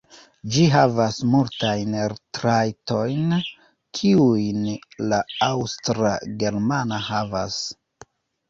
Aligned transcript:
Ĝi 0.53 0.61
havas 0.75 1.17
multajn 1.33 1.97
trajtojn, 2.37 3.37
kiujn 3.99 4.65
la 5.13 5.21
Aŭstra-germana 5.51 7.03
havas. 7.11 7.61